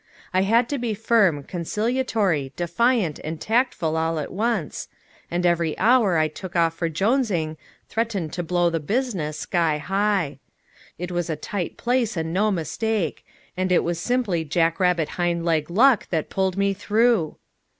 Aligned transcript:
I 0.33 0.41
had 0.41 0.67
to 0.69 0.79
be 0.79 0.95
firm, 0.95 1.43
conciliatory, 1.43 2.53
defiant 2.55 3.19
and 3.23 3.39
tactful 3.39 3.95
all 3.95 4.17
at 4.17 4.31
once, 4.31 4.87
and 5.29 5.45
every 5.45 5.77
hour 5.77 6.17
I 6.17 6.27
took 6.27 6.55
off 6.55 6.73
for 6.73 6.89
Jonesing 6.89 7.55
threatened 7.87 8.33
to 8.33 8.41
blow 8.41 8.71
the 8.71 8.79
business 8.79 9.37
sky 9.41 9.77
high. 9.77 10.39
It 10.97 11.11
was 11.11 11.29
a 11.29 11.35
tight 11.35 11.77
place 11.77 12.17
and 12.17 12.33
no 12.33 12.49
mistake, 12.49 13.23
and 13.55 13.71
it 13.71 13.83
was 13.83 13.99
simply 13.99 14.43
jack 14.43 14.79
rabbit 14.79 15.09
hindleg 15.19 15.69
luck 15.69 16.07
that 16.09 16.31
pulled 16.31 16.57
me 16.57 16.73
through! 16.73 17.37